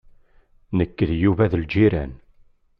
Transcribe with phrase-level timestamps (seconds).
[0.77, 2.13] Nekk d Yuba d lǧiran.